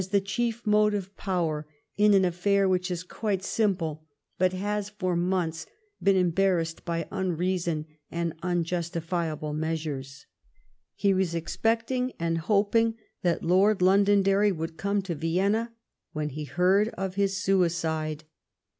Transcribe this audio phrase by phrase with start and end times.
[0.01, 4.03] GOVEBNMENT BY REPRESSION: 159 chief motive power in an affair which is quite simple,
[4.39, 5.67] but lias for months
[6.01, 10.25] been embarrassed by unreason and unjustifiable measures.'
[10.95, 15.71] He was expecting and hoping that Lord Londonderry would come to Vienna
[16.13, 18.23] when he heard of his suicide.